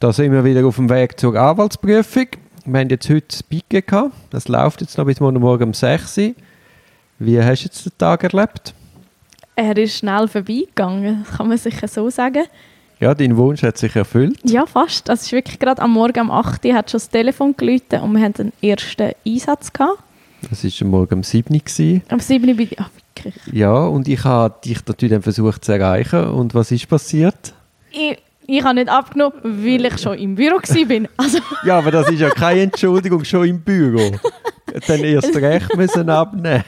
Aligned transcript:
Da 0.00 0.14
sind 0.14 0.32
wir 0.32 0.42
wieder 0.42 0.64
auf 0.64 0.76
dem 0.76 0.88
Weg 0.88 1.20
zur 1.20 1.36
Anwaltsprüfung. 1.36 2.28
Wir 2.64 2.80
haben 2.80 2.88
jetzt 2.88 3.10
heute 3.10 3.26
das 3.28 3.42
Pike 3.42 3.82
gehabt. 3.82 4.14
Das 4.30 4.48
läuft 4.48 4.80
jetzt 4.80 4.96
noch 4.96 5.04
bis 5.04 5.20
morgen 5.20 5.62
um 5.62 5.74
6 5.74 6.16
Uhr. 6.16 6.34
Wie 7.18 7.38
hast 7.38 7.60
du 7.60 7.64
jetzt 7.66 7.84
den 7.84 7.92
Tag 7.98 8.24
erlebt? 8.24 8.72
Er 9.56 9.76
ist 9.76 9.98
schnell 9.98 10.26
vorbeigegangen, 10.26 11.26
kann 11.36 11.48
man 11.48 11.58
sicher 11.58 11.86
so 11.86 12.08
sagen. 12.08 12.44
Ja, 12.98 13.14
dein 13.14 13.36
Wunsch 13.36 13.62
hat 13.62 13.76
sich 13.76 13.94
erfüllt. 13.94 14.38
Ja, 14.44 14.64
fast. 14.64 15.10
Also 15.10 15.20
es 15.20 15.26
ist 15.26 15.32
wirklich 15.32 15.58
gerade 15.58 15.82
am 15.82 15.92
Morgen 15.92 16.20
um 16.20 16.30
8 16.30 16.64
Uhr 16.64 16.72
hat 16.72 16.90
schon 16.90 16.98
das 16.98 17.10
Telefon 17.10 17.54
geläutet 17.54 18.00
und 18.00 18.12
wir 18.14 18.24
hatten 18.24 18.52
den 18.58 18.70
ersten 18.70 19.12
Einsatz 19.26 19.70
gehabt. 19.70 20.02
Das 20.48 20.64
war 20.64 20.70
am 20.80 20.88
Morgen 20.88 21.14
um 21.16 21.22
7 21.22 21.52
Uhr. 21.52 21.60
gewesen. 21.60 22.02
Am 22.08 22.20
7 22.20 22.48
Uhr 22.48 22.54
bin 22.54 22.68
ich, 22.70 22.80
ah, 22.80 22.88
wirklich. 23.14 23.34
Ja, 23.52 23.74
und 23.84 24.08
ich 24.08 24.24
habe 24.24 24.54
dich 24.64 24.78
natürlich 24.86 25.12
dann 25.12 25.20
versucht 25.20 25.62
zu 25.62 25.72
erreichen. 25.72 26.24
Und 26.24 26.54
was 26.54 26.70
ist 26.70 26.88
passiert? 26.88 27.52
Ich, 27.90 28.16
ich 28.46 28.64
habe 28.64 28.74
nicht 28.74 28.88
abgenommen, 28.88 29.38
weil 29.42 29.84
ich 29.86 29.98
schon 29.98 30.18
im 30.18 30.34
Büro 30.34 30.56
war. 30.56 31.08
Also, 31.16 31.38
Ja, 31.64 31.78
aber 31.78 31.90
das 31.90 32.10
ist 32.10 32.20
ja 32.20 32.30
keine 32.30 32.62
Entschuldigung, 32.62 33.24
schon 33.24 33.46
im 33.48 33.60
Büro. 33.60 34.10
Dann 34.86 35.00
erst 35.04 35.34
recht 35.36 35.76
müssen 35.76 36.08
abnehmen. 36.08 36.64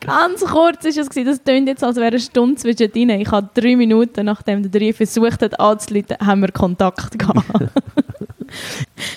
ganz 0.00 0.40
kurz 0.40 0.84
war 0.84 0.90
es. 0.90 1.08
gewesen. 1.08 1.26
Das 1.26 1.42
klingt 1.44 1.68
jetzt, 1.68 1.82
als 1.84 1.96
wäre 1.96 2.08
eine 2.08 2.20
Stunde 2.20 2.56
zwischen 2.56 2.92
ihnen. 2.94 3.20
Ich 3.20 3.30
habe 3.30 3.48
drei 3.54 3.76
Minuten, 3.76 4.26
nachdem 4.26 4.62
der 4.62 4.80
drei 4.80 4.92
versucht 4.92 5.42
hat 5.42 5.58
anzuleiten, 5.58 6.16
haben 6.24 6.42
wir 6.42 6.52
Kontakt 6.52 7.18
gehabt. 7.18 7.44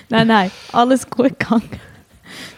nein, 0.10 0.28
nein, 0.28 0.52
alles 0.72 1.10
gut 1.10 1.40
gegangen. 1.40 1.70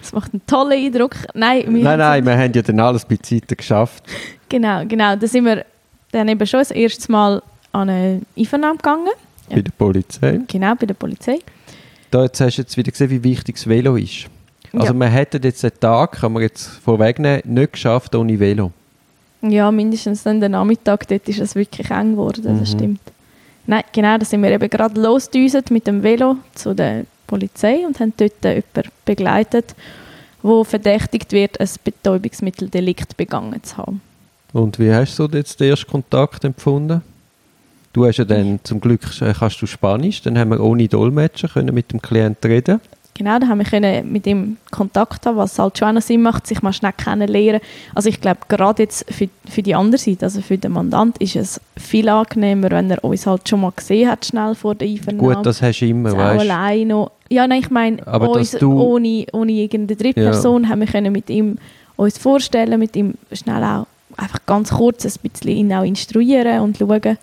Das 0.01 0.13
macht 0.13 0.33
einen 0.33 0.45
tollen 0.45 0.85
Eindruck. 0.85 1.15
Nein, 1.33 1.63
wir 1.73 1.83
Nein, 1.83 1.99
nein, 1.99 2.25
wir 2.25 2.37
haben 2.37 2.53
ja 2.53 2.61
dann 2.61 2.79
alles 2.79 3.05
bei 3.05 3.17
Zeiten 3.17 3.57
geschafft. 3.57 4.03
Genau, 4.49 4.85
genau. 4.85 5.15
Da 5.15 5.27
sind 5.27 5.45
wir 5.45 5.65
dann 6.11 6.27
eben 6.27 6.45
schon 6.45 6.59
das 6.59 6.71
erste 6.71 7.11
Mal 7.11 7.41
an 7.75 7.89
eine 7.89 8.21
Einvernahme 8.37 8.77
gegangen. 8.77 9.09
Bei 9.49 9.61
der 9.61 9.71
Polizei. 9.71 10.39
Genau, 10.47 10.73
bei 10.75 10.85
der 10.85 10.93
Polizei. 10.95 11.39
Da 12.11 12.23
jetzt 12.23 12.39
hast 12.41 12.57
du 12.57 12.61
jetzt 12.61 12.77
wieder 12.77 12.91
gesehen, 12.91 13.09
wie 13.09 13.23
wichtig 13.23 13.55
das 13.55 13.67
Velo 13.67 13.95
ist. 13.95 14.25
Also 14.73 14.87
Ja. 14.87 14.93
wir 14.93 15.07
hätten 15.07 15.41
jetzt 15.43 15.63
den 15.63 15.71
Tag, 15.79 16.13
kann 16.13 16.33
man 16.33 16.41
jetzt 16.43 16.65
vorwegnehmen, 16.83 17.41
nicht 17.45 17.73
geschafft 17.73 18.15
ohne 18.15 18.39
Velo. 18.39 18.71
Ja, 19.41 19.71
mindestens 19.71 20.23
dann 20.23 20.39
den 20.41 20.51
Nachmittag, 20.53 21.07
dort 21.07 21.27
ist 21.29 21.39
es 21.39 21.55
wirklich 21.55 21.89
eng 21.91 22.11
geworden, 22.11 22.41
das 22.43 22.71
Mhm. 22.73 22.77
stimmt. 22.77 23.01
Nein, 23.67 23.83
genau, 23.91 24.17
da 24.17 24.25
sind 24.25 24.41
wir 24.43 24.51
eben 24.51 24.69
gerade 24.69 24.99
losgedüset 24.99 25.71
mit 25.71 25.85
dem 25.87 26.01
Velo 26.03 26.37
zu 26.55 26.73
der 26.73 27.05
Polizei 27.27 27.85
und 27.85 27.99
haben 27.99 28.13
dort 28.17 28.33
jemanden 28.43 28.91
begleitet, 29.05 29.75
wo 30.41 30.63
verdächtigt 30.63 31.31
wird, 31.31 31.59
ein 31.59 31.69
Betäubungsmitteldelikt 31.83 33.17
begangen 33.17 33.63
zu 33.63 33.77
haben. 33.77 34.01
Und 34.53 34.79
wie 34.79 34.91
hast 34.93 35.17
du 35.19 35.27
jetzt 35.33 35.59
den 35.59 35.69
ersten 35.71 35.89
Kontakt 35.91 36.43
empfunden? 36.43 37.01
Du 37.95 38.05
hast 38.05 38.17
ja 38.17 38.25
dann, 38.25 38.59
zum 38.63 38.81
Glück 38.81 38.99
äh, 39.21 39.33
kannst 39.39 39.61
du 39.61 39.65
Spanisch, 39.65 40.21
dann 40.21 40.37
haben 40.37 40.49
wir 40.49 40.59
ohne 40.59 40.85
Dolmetscher 40.89 41.47
können 41.47 41.73
mit 41.73 41.93
dem 41.93 42.01
Klienten 42.01 42.51
reden. 42.51 42.81
Genau, 43.13 43.39
da 43.39 43.47
haben 43.47 43.59
wir 43.59 43.65
können 43.65 44.11
mit 44.11 44.27
ihm 44.27 44.57
Kontakt 44.69 45.25
haben, 45.25 45.37
was 45.37 45.57
halt 45.57 45.77
schon 45.77 46.01
Sinn 46.01 46.21
macht, 46.21 46.45
sich 46.45 46.61
mal 46.61 46.73
schnell 46.73 46.91
kennenlernen. 46.91 47.61
Also 47.93 48.09
ich 48.09 48.19
glaube, 48.19 48.39
gerade 48.49 48.83
jetzt 48.83 49.09
für, 49.09 49.29
für 49.49 49.61
die 49.63 49.73
andere 49.73 49.97
Seite, 49.97 50.25
also 50.25 50.41
für 50.41 50.57
den 50.57 50.73
Mandant, 50.73 51.17
ist 51.19 51.37
es 51.37 51.61
viel 51.77 52.09
angenehmer, 52.09 52.69
wenn 52.71 52.91
er 52.91 53.01
uns 53.01 53.25
halt 53.25 53.47
schon 53.47 53.61
mal 53.61 53.71
gesehen 53.73 54.09
hat, 54.09 54.25
schnell 54.25 54.53
vor 54.55 54.75
der 54.75 54.89
Einvernahme. 54.89 55.35
Gut, 55.35 55.45
das 55.45 55.61
hast 55.61 55.79
du 55.79 55.85
immer, 55.85 56.11
weißt 56.17 56.41
allein 56.51 56.87
noch. 56.89 57.11
Ja, 57.29 57.47
nein, 57.47 57.61
ich 57.61 57.69
meine, 57.69 58.03
uns, 58.27 58.51
du- 58.59 58.77
ohne, 58.77 59.25
ohne 59.31 59.53
irgendeine 59.53 59.95
Drittperson 59.97 60.67
haben 60.67 60.81
wir 60.81 60.87
können 60.87 61.13
mit 61.13 61.29
ihm 61.29 61.57
uns 61.95 62.17
vorstellen, 62.17 62.77
mit 62.77 62.97
ihm 62.97 63.13
schnell 63.31 63.63
auch 63.63 63.87
einfach 64.17 64.39
ganz 64.45 64.71
kurz 64.71 65.05
ein 65.05 65.13
bisschen 65.29 65.51
ihn 65.51 65.73
auch 65.73 65.83
instruieren 65.83 66.59
und 66.59 66.77
schauen. 66.77 67.17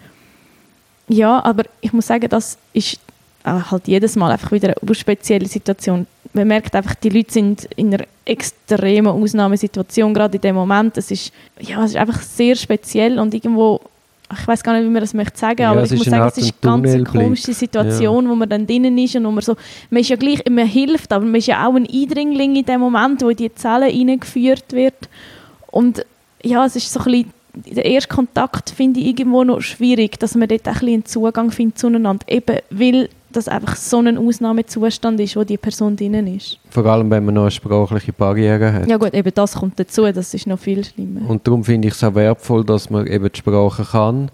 Ja, 1.08 1.44
aber 1.44 1.64
ich 1.80 1.92
muss 1.92 2.06
sagen, 2.06 2.28
das 2.28 2.56
ist 2.72 2.98
äh, 3.44 3.50
halt 3.70 3.88
jedes 3.88 4.16
Mal 4.16 4.30
einfach 4.32 4.52
wieder 4.52 4.74
eine 4.80 4.94
spezielle 4.94 5.46
Situation. 5.46 6.06
Man 6.32 6.48
merkt 6.48 6.74
einfach, 6.74 6.94
die 6.94 7.10
Leute 7.10 7.32
sind 7.32 7.68
in 7.76 7.92
einer 7.92 8.04
extremen 8.24 9.08
Ausnahmesituation, 9.08 10.14
gerade 10.14 10.36
in 10.36 10.40
dem 10.40 10.54
Moment. 10.54 10.96
Es 10.96 11.10
ist, 11.10 11.32
ja, 11.60 11.84
es 11.84 11.90
ist 11.90 11.96
einfach 11.96 12.22
sehr 12.22 12.56
speziell 12.56 13.18
und 13.18 13.34
irgendwo, 13.34 13.80
ich 14.32 14.46
weiß 14.46 14.62
gar 14.62 14.72
nicht, 14.74 14.84
wie 14.84 14.90
man 14.90 15.02
das 15.02 15.12
möchte 15.12 15.38
sagen, 15.38 15.60
Ja, 15.60 15.72
aber 15.72 15.82
es 15.82 15.90
ich 15.90 16.00
ist 16.00 16.06
muss 16.06 16.12
eine 16.14 16.22
sagen, 16.22 16.32
es 16.36 16.44
ist 16.44 16.54
ein 16.64 16.70
eine 16.70 16.92
ganz 17.02 17.10
komische 17.10 17.52
Situation, 17.52 18.28
wo 18.30 18.34
man 18.34 18.48
dann 18.48 18.66
drinnen 18.66 18.96
ist 18.96 19.16
und 19.16 19.24
wo 19.26 19.30
man 19.30 19.42
so, 19.42 19.56
man 19.90 20.00
ist 20.00 20.08
ja 20.08 20.16
gleich, 20.16 20.42
man 20.48 20.66
hilft, 20.66 21.12
aber 21.12 21.24
man 21.24 21.34
ist 21.34 21.46
ja 21.48 21.66
auch 21.66 21.74
ein 21.74 21.86
Eindringling 21.86 22.56
in 22.56 22.64
dem 22.64 22.80
Moment, 22.80 23.20
wo 23.22 23.28
in 23.28 23.36
die 23.36 23.54
Zelle 23.54 23.86
reingeführt 23.86 24.72
wird 24.72 24.94
und 25.70 26.06
ja, 26.42 26.64
es 26.64 26.76
ist 26.76 26.90
so 26.90 27.00
ein 27.00 27.04
bisschen, 27.04 27.32
der 27.54 27.84
erste 27.84 28.14
Kontakt 28.14 28.70
finde 28.70 29.00
ich 29.00 29.06
irgendwo 29.06 29.44
noch 29.44 29.60
schwierig, 29.60 30.18
dass 30.18 30.34
man 30.34 30.48
dort 30.48 30.66
ein 30.66 30.72
bisschen 30.72 30.88
einen 30.88 31.04
Zugang 31.04 31.50
findet 31.50 31.78
zueinander, 31.78 32.24
eben 32.28 32.58
weil 32.70 33.08
das 33.30 33.48
einfach 33.48 33.76
so 33.76 33.98
ein 33.98 34.18
Ausnahmezustand 34.18 35.18
ist, 35.20 35.36
wo 35.36 35.44
die 35.44 35.56
Person 35.56 35.96
drinnen 35.96 36.26
ist. 36.36 36.58
Vor 36.70 36.84
allem, 36.86 37.10
wenn 37.10 37.24
man 37.24 37.34
noch 37.34 37.42
eine 37.42 37.50
sprachliche 37.50 38.12
Barriere 38.12 38.72
hat. 38.72 38.88
Ja 38.88 38.96
gut, 38.98 39.14
eben 39.14 39.32
das 39.34 39.54
kommt 39.54 39.78
dazu, 39.78 40.10
das 40.12 40.34
ist 40.34 40.46
noch 40.46 40.58
viel 40.58 40.84
schlimmer. 40.84 41.28
Und 41.28 41.46
darum 41.46 41.64
finde 41.64 41.88
ich 41.88 41.94
es 41.94 42.04
auch 42.04 42.14
wertvoll, 42.14 42.64
dass 42.64 42.90
man 42.90 43.06
eben 43.06 43.30
die 43.32 43.38
Sprache 43.38 43.84
kann, 43.84 44.30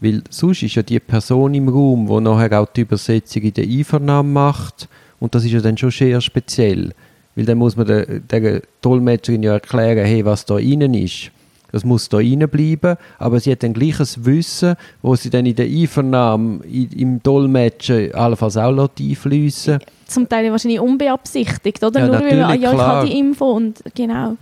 weil 0.00 0.22
sonst 0.30 0.62
ist 0.62 0.74
ja 0.74 0.82
die 0.82 0.98
Person 0.98 1.54
im 1.54 1.68
Raum, 1.68 2.06
die 2.06 2.20
nachher 2.20 2.60
auch 2.60 2.68
die 2.68 2.82
Übersetzung 2.82 3.42
in 3.42 3.54
der 3.54 3.64
Einvernahme 3.64 4.28
macht 4.28 4.88
und 5.20 5.34
das 5.34 5.44
ist 5.44 5.52
ja 5.52 5.60
dann 5.60 5.76
schon 5.76 5.90
sehr 5.90 6.20
speziell, 6.20 6.92
weil 7.36 7.44
dann 7.44 7.58
muss 7.58 7.76
man 7.76 7.86
der, 7.86 8.20
der 8.20 8.62
Dolmetscherin 8.80 9.42
ja 9.42 9.52
erklären, 9.54 10.04
hey, 10.04 10.24
was 10.24 10.44
da 10.44 10.58
innen 10.58 10.94
ist. 10.94 11.30
Das 11.72 11.84
muss 11.84 12.08
da 12.08 12.18
innen 12.20 12.48
bleiben, 12.48 12.96
aber 13.18 13.40
sie 13.40 13.52
hat 13.52 13.62
dann 13.62 13.72
gleich 13.72 14.00
ein 14.00 14.08
Wissen, 14.24 14.74
wo 15.02 15.14
sie 15.16 15.30
dann 15.30 15.46
in 15.46 15.54
der 15.54 15.66
Einvernahme 15.66 16.64
in, 16.64 16.90
im 16.92 17.22
Dolmetschen 17.22 18.14
allenfalls 18.14 18.56
auch 18.56 18.70
lässt 18.72 19.00
einfliessen 19.00 19.78
Zum 20.06 20.28
Teil 20.28 20.50
wahrscheinlich 20.50 20.80
unbeabsichtigt, 20.80 21.82
oder? 21.84 22.00
Ja, 22.00 22.06
Nur 22.06 22.20
weil, 22.20 22.42
ah, 22.42 22.54
ja, 22.54 22.72
ich 22.72 22.78
habe 22.78 23.06
die 23.08 23.18
Info 23.18 23.52
und 23.52 23.82
genau. 23.94 24.36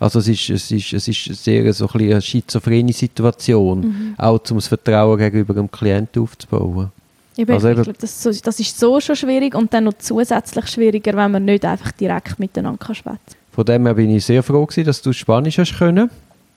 Also 0.00 0.18
es 0.18 0.28
ist, 0.28 0.50
es 0.50 0.70
ist, 0.70 0.92
es 0.92 1.08
ist 1.08 1.44
sehr 1.44 1.72
so 1.72 1.88
ein 1.92 2.00
eine 2.00 2.20
schizophrene 2.20 2.92
Situation, 2.92 3.80
Mhm. 3.80 4.14
auch 4.18 4.40
um 4.50 4.56
das 4.56 4.66
Vertrauen 4.68 5.18
gegenüber 5.18 5.54
dem 5.54 5.70
Klienten 5.70 6.22
aufzubauen. 6.22 6.90
Eben, 7.36 7.52
Also 7.52 7.68
ich 7.68 7.74
glaube, 7.74 7.98
das, 7.98 8.22
das 8.42 8.60
ist 8.60 8.78
so 8.78 9.00
schon 9.00 9.16
schwierig 9.16 9.54
und 9.54 9.72
dann 9.74 9.84
noch 9.84 9.94
zusätzlich 9.98 10.66
schwieriger, 10.68 11.16
wenn 11.16 11.32
man 11.32 11.44
nicht 11.44 11.64
einfach 11.64 11.90
direkt 11.92 12.38
miteinander 12.38 12.78
kann 12.78 12.94
schwätzen 12.94 13.36
Von 13.50 13.64
dem 13.64 13.86
her 13.86 13.94
bin 13.94 14.10
ich 14.14 14.24
sehr 14.24 14.42
froh 14.42 14.64
gewesen, 14.66 14.86
dass 14.86 15.02
du 15.02 15.12
Spanisch 15.12 15.58
hast 15.58 15.76
können. 15.76 16.10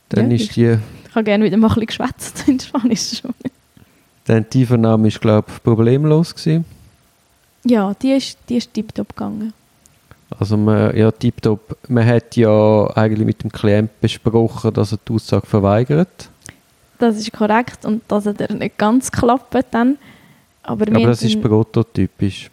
Dann 0.09 0.31
Ja, 0.31 0.37
ist 0.37 0.55
die, 0.55 0.77
Ich 1.09 1.15
habe 1.15 1.23
gerne 1.23 1.43
wieder 1.43 1.57
mal 1.57 1.67
ein 1.67 1.73
bisschen 1.73 1.87
geschwätzt 1.87 2.47
in 2.47 2.59
Spanisch 2.59 3.19
schon. 3.21 3.33
dann 4.25 4.45
die 4.51 4.65
Vernahme 4.65 5.07
ist 5.07 5.19
glaube 5.21 5.47
ich 5.53 5.63
problemlos 5.63 6.33
gewesen. 6.35 6.65
Ja, 7.65 7.93
die 8.01 8.11
ist, 8.13 8.37
die 8.47 8.57
ist 8.57 8.73
tiptop 8.73 9.09
gegangen. 9.09 9.53
Also 10.39 10.57
man, 10.57 10.95
ja, 10.95 11.11
tipptopp. 11.11 11.77
Man 11.87 12.05
hat 12.05 12.35
ja 12.35 12.87
eigentlich 12.95 13.25
mit 13.25 13.43
dem 13.43 13.51
Klienten 13.51 13.95
besprochen, 14.01 14.73
dass 14.73 14.91
er 14.91 14.99
die 15.07 15.13
Aussage 15.13 15.45
verweigert. 15.47 16.29
Das 16.99 17.17
ist 17.17 17.31
korrekt 17.31 17.85
und 17.85 18.01
das 18.07 18.25
hat 18.25 18.41
er 18.41 18.53
nicht 18.53 18.77
ganz 18.77 19.11
geklappt 19.11 19.55
dann. 19.71 19.97
Aber, 20.63 20.85
Aber 20.87 21.07
das 21.07 21.23
ist 21.23 21.41
prototypisch. 21.41 22.49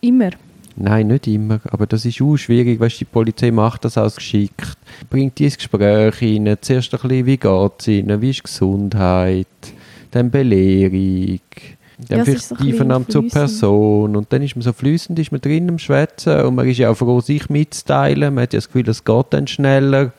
immer. 0.00 0.30
Nein, 0.76 1.06
nicht 1.06 1.26
immer. 1.26 1.60
Aber 1.70 1.86
das 1.86 2.04
ist 2.04 2.20
auch 2.20 2.36
schwierig. 2.36 2.78
Weißt, 2.78 3.00
die 3.00 3.06
Polizei 3.06 3.50
macht 3.50 3.84
das 3.84 3.96
alles 3.96 4.16
geschickt. 4.16 4.76
Bringt 5.08 5.38
die 5.38 5.44
ins 5.44 5.56
Gespräch 5.56 6.20
rein. 6.20 6.56
Zuerst 6.60 6.94
ein 6.94 7.00
bisschen, 7.00 7.26
wie 7.26 7.36
geht 7.38 7.72
es 7.78 7.88
ihnen, 7.88 8.20
wie 8.20 8.30
ist 8.30 8.38
die 8.38 8.42
Gesundheit, 8.42 9.46
dann 10.10 10.30
Belehrung, 10.30 11.40
dann 12.08 12.18
Ja, 12.18 12.24
vielleicht 12.24 12.44
so 12.44 12.54
die 12.56 13.08
zur. 13.08 13.28
Person. 13.28 14.16
Und 14.16 14.32
dann 14.32 14.42
ist 14.42 14.54
man 14.54 14.62
so 14.62 14.72
flüssend, 14.74 15.18
ist 15.18 15.32
man 15.32 15.40
drin 15.40 15.68
im 15.68 15.78
Schwätzen 15.78 16.42
und 16.42 16.54
man 16.56 16.68
ist 16.68 16.78
ja 16.78 16.90
auch 16.90 16.96
froh, 16.96 17.20
sich 17.20 17.48
mitzuteilen. 17.48 18.34
Man 18.34 18.42
hat 18.42 18.52
ja 18.52 18.58
das 18.58 18.66
Gefühl, 18.66 18.88
es 18.88 19.02
geht 19.02 19.26
dann 19.30 19.46
schneller. 19.46 20.12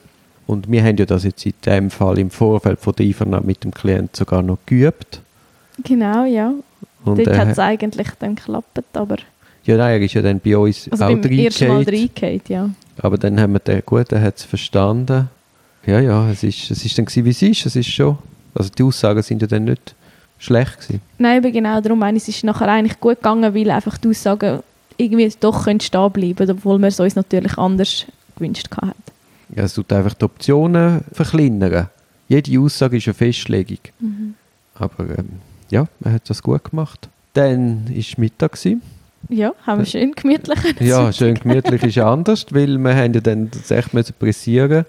Und 0.47 0.72
wir 0.72 0.84
haben 0.84 0.97
ja 0.97 1.06
das 1.06 1.23
jetzt 1.23 1.46
in 1.46 1.53
dem 1.66 1.90
Fall 1.91 2.17
im 2.17 2.31
Vorfeld 2.31 2.79
von 2.79 2.94
der 2.96 3.06
Einvernahme 3.06 3.46
mit 3.46 3.63
dem 3.63 3.72
Klienten 3.72 4.16
sogar 4.16 4.41
noch 4.41 4.57
geübt. 4.66 5.22
Genau, 5.84 6.25
ja. 6.25 6.53
Und 7.03 7.19
Dort 7.19 7.28
er 7.28 7.38
hat 7.38 7.50
es 7.50 7.59
eigentlich 7.59 8.07
dann 8.19 8.35
geklappt, 8.35 8.81
aber 8.94 9.17
ja, 9.67 9.75
nein, 9.75 9.99
er 9.99 10.02
ist 10.02 10.14
ja 10.14 10.22
dann 10.22 10.40
bei 10.40 10.58
uns 10.58 10.90
also 10.90 11.03
auch 11.03 11.09
beim 11.09 11.23
ersten 11.23 11.67
Mal 11.67 11.84
reingegangen. 11.84 12.09
reingehauen, 12.16 12.41
ja. 12.47 12.69
Aber 12.99 13.17
dann 13.17 13.40
haben 13.40 13.53
wir 13.53 13.59
den, 13.59 13.81
gut, 13.85 14.11
er 14.11 14.22
hat 14.22 14.37
es 14.37 14.43
verstanden. 14.43 15.29
Ja, 15.85 15.99
ja, 15.99 16.29
es 16.31 16.43
ist, 16.43 16.72
es 16.72 16.85
ist 16.85 16.97
dann 16.97 17.05
gewesen, 17.05 17.25
wie 17.25 17.29
es 17.29 17.41
ist. 17.41 17.66
Es 17.66 17.75
ist 17.75 17.90
schon, 17.90 18.17
also 18.55 18.69
die 18.69 18.84
Aussagen 18.84 19.22
sind 19.22 19.41
ja 19.41 19.47
dann 19.47 19.66
nicht 19.66 19.93
schlecht 20.40 20.79
gewesen. 20.79 21.02
Nein, 21.17 21.43
eben 21.43 21.52
genau 21.52 21.81
darum 21.81 21.99
meine 21.99 22.17
ich, 22.17 22.23
es 22.23 22.29
ist 22.29 22.43
nachher 22.46 22.69
eigentlich 22.69 22.99
gut 22.99 23.17
gegangen, 23.17 23.53
weil 23.53 23.69
einfach 23.69 23.97
die 23.97 24.08
Aussagen 24.08 24.59
irgendwie 24.96 25.31
doch 25.40 25.66
können 25.66 25.79
stehen 25.79 26.11
bleiben, 26.11 26.49
obwohl 26.49 26.79
wir 26.79 26.87
es 26.87 26.99
uns 26.99 27.16
natürlich 27.16 27.58
anders 27.58 28.05
gewünscht 28.35 28.67
hatten. 28.72 28.93
Ja, 29.55 29.63
es 29.63 29.73
tut 29.73 29.91
einfach 29.91 30.13
die 30.13 30.25
Optionen 30.25 31.02
verkleinern. 31.11 31.90
Jede 32.29 32.59
Aussage 32.59 32.97
ist 32.97 33.08
eine 33.08 33.13
Festlegung. 33.13 33.79
Mhm. 33.99 34.34
Aber 34.75 35.09
ähm, 35.17 35.41
ja, 35.70 35.87
er 36.03 36.13
hat 36.13 36.29
das 36.29 36.41
gut 36.41 36.63
gemacht. 36.70 37.09
Dann 37.34 37.87
war 37.87 38.05
Mittag. 38.17 38.53
Gewesen. 38.53 38.81
Ja, 39.29 39.53
haben 39.66 39.79
wir 39.79 39.85
schön 39.85 40.14
gemütlich. 40.14 40.59
Ja, 40.79 41.11
schön 41.11 41.35
gemütlich 41.35 41.84
ist 41.84 41.97
anders, 41.97 42.46
weil 42.52 42.78
wir 42.78 42.96
haben 42.96 43.14
ja 43.14 43.19
dann 43.19 43.52
müssen 43.91 44.14
pressieren, 44.19 44.85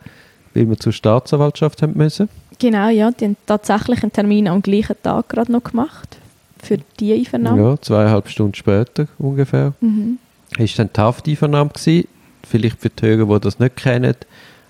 weil 0.54 0.69
wir 0.69 0.76
zur 0.78 0.92
Staatsanwaltschaft 0.92 1.82
haben 1.82 1.96
müssen. 1.96 2.28
Genau, 2.60 2.88
ja, 2.88 3.10
die 3.10 3.25
haben 3.25 3.36
tatsächlich 3.46 4.02
einen 4.02 4.12
Termin 4.12 4.48
am 4.48 4.62
gleichen 4.62 4.96
Tag 5.02 5.28
gerade 5.28 5.52
noch 5.52 5.64
gemacht. 5.64 6.19
für 6.62 6.78
die 7.00 7.14
Einvernahme? 7.14 7.62
Ja, 7.62 7.80
zweieinhalb 7.80 8.28
Stunden 8.28 8.54
später 8.54 9.06
ungefähr. 9.19 9.75
Mhm. 9.80 10.19
Ist 10.58 10.78
dann 10.78 10.90
die 10.94 11.00
Hafteinvernahme 11.00 11.70
gewesen. 11.70 12.08
Vielleicht 12.46 12.81
für 12.81 12.90
die 12.90 13.06
Hörer, 13.06 13.34
die 13.34 13.40
das 13.40 13.58
nicht 13.58 13.76
kennen. 13.76 14.14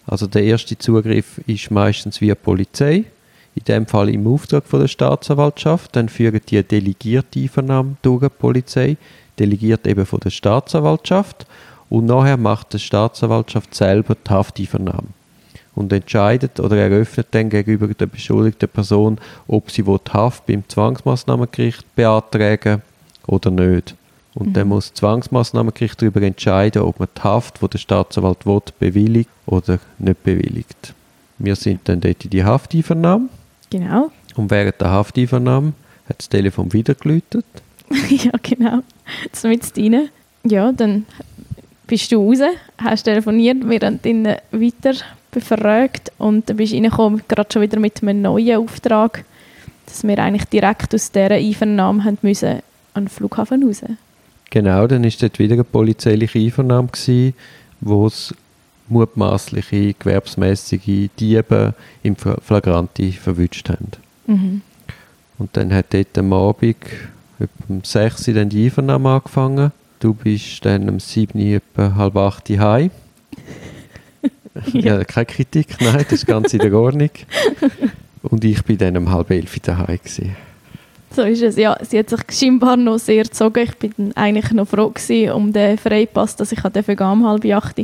Also 0.06 0.26
der 0.26 0.42
erste 0.42 0.76
Zugriff 0.78 1.38
ist 1.46 1.70
meistens 1.70 2.20
via 2.20 2.34
Polizei. 2.34 3.04
In 3.54 3.64
dem 3.64 3.86
Fall 3.86 4.08
im 4.08 4.26
Auftrag 4.26 4.64
von 4.66 4.80
der 4.80 4.88
Staatsanwaltschaft. 4.88 5.94
Dann 5.96 6.08
führen 6.08 6.40
die 6.48 6.56
eine 6.56 6.64
delegierte 6.64 7.40
Einvernahme 7.40 7.96
durch 8.02 8.22
die 8.22 8.28
Polizei. 8.28 8.96
Delegiert 9.38 9.86
eben 9.86 10.04
von 10.06 10.20
der 10.20 10.30
Staatsanwaltschaft. 10.30 11.46
Und 11.90 12.06
nachher 12.06 12.36
macht 12.36 12.74
die 12.74 12.78
Staatsanwaltschaft 12.78 13.74
selber 13.74 14.14
die 14.14 14.30
Hafteinvernahme 14.30 15.08
und 15.74 15.92
entscheidet 15.92 16.58
oder 16.60 16.76
eröffnet 16.76 17.28
dann 17.30 17.48
gegenüber 17.48 17.86
der 17.88 18.06
beschuldigten 18.06 18.68
Person, 18.68 19.18
ob 19.46 19.70
sie 19.70 19.82
die 19.84 19.98
Haft 20.12 20.44
beim 20.46 20.64
Zwangsmaßnahmengericht 20.68 21.94
beantragen 21.94 22.82
oder 23.26 23.50
nicht. 23.50 23.94
Und 24.34 24.48
Mhm. 24.48 24.52
dann 24.52 24.68
muss 24.68 24.90
das 24.90 24.94
Zwangsmaßnahmengericht 25.00 26.02
darüber 26.02 26.20
entscheiden, 26.22 26.82
ob 26.82 26.98
man 27.00 27.08
die 27.16 27.22
Haft, 27.22 27.62
die 27.62 27.68
der 27.68 27.78
Staatsanwalt 27.78 28.44
will, 28.44 28.60
bewilligt 28.78 29.30
oder 29.46 29.78
nicht 29.98 30.22
bewilligt. 30.24 30.94
Wir 31.38 31.56
sind 31.56 31.80
dann 31.88 32.00
dort 32.00 32.24
in 32.24 32.30
die 32.30 32.44
Hafteinvernahme 32.44 33.28
Genau. 33.70 34.10
und 34.36 34.50
während 34.50 34.80
der 34.80 34.90
Hafteinvernahme 34.90 35.72
hat 36.08 36.18
das 36.18 36.28
Telefon 36.28 36.72
wieder 36.72 36.94
geläutet. 36.94 37.46
ja, 38.08 38.32
genau. 38.42 38.82
Mit 39.44 39.76
rein. 39.76 40.08
Ja, 40.44 40.72
dann 40.72 41.06
bist 41.86 42.12
du 42.12 42.16
raus, 42.16 42.38
hast 42.78 43.04
telefoniert, 43.04 43.68
wir 43.68 43.80
haben 43.80 44.00
ihn 44.04 44.24
weiter 44.24 44.94
befragt 45.30 46.12
und 46.18 46.48
dann 46.48 46.56
bist 46.56 46.72
du 46.72 46.76
reingekommen, 46.76 47.22
gerade 47.28 47.48
schon 47.52 47.62
wieder 47.62 47.78
mit 47.78 48.02
einem 48.02 48.22
neuen 48.22 48.58
Auftrag, 48.58 49.24
dass 49.86 50.04
wir 50.04 50.18
eigentlich 50.18 50.44
direkt 50.44 50.94
aus 50.94 51.10
dieser 51.10 51.32
Einvernahme 51.32 52.04
haben 52.04 52.18
müssen 52.22 52.60
an 52.94 53.04
den 53.04 53.08
Flughafen 53.08 53.62
raus. 53.64 53.82
Genau, 54.50 54.86
dann 54.86 55.04
ist 55.04 55.22
dort 55.22 55.38
wieder 55.38 55.54
eine 55.54 55.64
polizeiliche 55.64 56.38
Einvernahme 56.38 56.88
gewesen, 56.88 57.34
wo 57.80 58.06
es 58.06 58.34
mutmaßliche 58.88 59.94
gewerbsmäßige 59.98 61.10
Diebe 61.18 61.74
im 62.02 62.16
Flagranti 62.16 63.12
verwünscht 63.12 63.68
haben. 63.68 63.90
Mhm. 64.26 64.62
Und 65.38 65.56
dann 65.56 65.72
hat 65.72 65.92
dort 65.92 66.16
am 66.16 66.32
Abend 66.32 66.76
um 67.68 67.82
6 67.84 68.28
Uhr 68.28 68.34
dann 68.34 68.48
die 68.48 68.64
Einvernahme 68.66 69.10
angefangen. 69.10 69.72
Du 70.00 70.14
bist 70.14 70.64
dann 70.64 70.88
um 70.88 71.00
7 71.00 71.38
Uhr 71.38 71.56
etwa 71.56 71.94
halb 71.94 72.16
8 72.16 72.50
Uhr 72.50 72.58
heim. 72.58 72.90
ja, 74.72 75.04
keine 75.04 75.26
Kritik, 75.26 75.80
nein, 75.80 76.04
das 76.04 76.12
ist 76.12 76.26
ganz 76.26 76.52
in 76.52 76.60
der 76.60 76.72
Ordnung. 76.72 77.10
Und 78.22 78.44
ich 78.44 78.62
bin 78.64 78.78
dann 78.78 78.96
um 78.96 79.10
halb 79.10 79.30
11 79.30 79.54
Uhr 79.54 79.62
daheim 79.62 79.98
gewesen. 79.98 80.36
So 81.14 81.22
ist 81.22 81.42
es. 81.42 81.56
Ja, 81.56 81.76
sie 81.82 81.98
hat 81.98 82.10
sich 82.10 82.20
scheinbar 82.30 82.76
noch 82.76 82.98
sehr 82.98 83.24
gezogen. 83.24 83.64
Ich 83.64 83.76
bin 83.76 84.16
eigentlich 84.16 84.52
noch 84.52 84.68
froh 84.68 84.90
gewesen 84.90 85.32
um 85.32 85.52
den 85.52 85.78
Freipass, 85.78 86.36
dass 86.36 86.52
ich 86.52 86.60
dafür 86.60 87.00
um 87.10 87.26
halb 87.26 87.44
acht. 87.46 87.80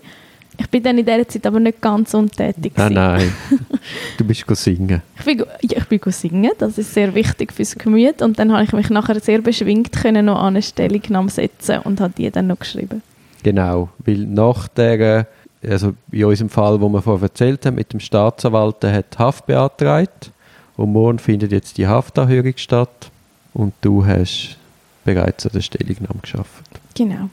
Ich 0.56 0.68
bin 0.70 0.82
dann 0.82 0.98
in 0.98 1.04
dieser 1.04 1.28
Zeit 1.28 1.46
aber 1.46 1.58
nicht 1.58 1.80
ganz 1.80 2.14
untätig. 2.14 2.72
Nein, 2.76 2.92
nein, 2.92 3.32
du 4.18 4.24
bist 4.24 4.44
singen. 4.56 5.02
Ich 5.18 5.24
bin, 5.24 5.38
ja, 5.38 5.78
ich 5.78 5.84
bin 5.86 6.00
singen, 6.12 6.52
das 6.58 6.78
ist 6.78 6.94
sehr 6.94 7.14
wichtig 7.14 7.52
fürs 7.52 7.76
Gemüt. 7.76 8.22
Und 8.22 8.38
dann 8.38 8.52
habe 8.52 8.62
ich 8.64 8.72
mich 8.72 8.90
nachher 8.90 9.18
sehr 9.20 9.40
beschwingt 9.40 9.92
können 9.92 10.26
noch 10.26 10.38
an 10.38 10.48
eine 10.48 10.62
Stellungnahme 10.62 11.30
setzen 11.30 11.80
und 11.80 12.00
habe 12.00 12.12
die 12.16 12.30
dann 12.30 12.46
noch 12.46 12.58
geschrieben. 12.58 13.02
Genau, 13.42 13.88
weil 13.98 14.18
nach 14.18 14.68
der, 14.68 15.26
also 15.62 15.94
in 16.10 16.24
unserem 16.24 16.48
Fall, 16.48 16.80
wo 16.80 16.88
wir 16.88 17.02
vorher 17.02 17.24
erzählt 17.24 17.66
haben, 17.66 17.74
mit 17.74 17.92
dem 17.92 18.00
Staatsanwalt, 18.00 18.82
der 18.82 18.94
hat 18.94 19.18
Haft 19.18 19.46
beantragt 19.46 20.30
und 20.76 20.92
morgen 20.92 21.18
findet 21.18 21.52
jetzt 21.52 21.76
die 21.78 21.86
Haftanhörung 21.86 22.54
statt 22.56 23.10
und 23.52 23.74
du 23.80 24.04
hast 24.06 24.56
bereits 25.04 25.46
an 25.46 25.52
der 25.52 25.60
Stellungnahme 25.60 26.20
geschafft. 26.22 26.64
Genau. 26.94 27.28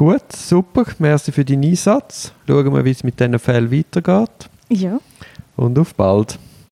Gut, 0.00 0.32
super, 0.34 0.86
merci 0.98 1.30
für 1.30 1.44
deinen 1.44 1.62
Einsatz. 1.62 2.32
Schauen 2.46 2.72
wir, 2.72 2.86
wie 2.86 2.90
es 2.90 3.04
mit 3.04 3.20
diesen 3.20 3.38
Fällen 3.38 3.70
weitergeht 3.70 4.48
Ja. 4.70 4.98
und 5.58 5.78
auf 5.78 5.94
bald. 5.94 6.38